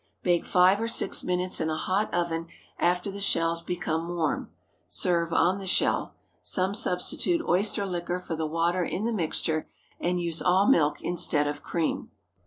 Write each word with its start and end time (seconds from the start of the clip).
Bake 0.23 0.45
five 0.47 0.81
or 0.81 0.87
six 0.87 1.23
minutes 1.23 1.61
in 1.61 1.69
a 1.69 1.75
hot 1.77 2.11
oven 2.11 2.47
after 2.79 3.11
the 3.11 3.21
shells 3.21 3.61
become 3.61 4.09
warm. 4.09 4.49
Serve 4.87 5.31
on 5.31 5.59
the 5.59 5.67
shell. 5.67 6.15
Some 6.41 6.73
substitute 6.73 7.47
oyster 7.47 7.85
liquor 7.85 8.19
for 8.19 8.35
the 8.35 8.47
water 8.47 8.83
in 8.83 9.03
the 9.03 9.13
mixture, 9.13 9.67
and 9.99 10.19
use 10.19 10.41
all 10.41 10.65
milk 10.65 11.01
instead 11.03 11.45
of 11.47 11.61
cream. 11.61 12.09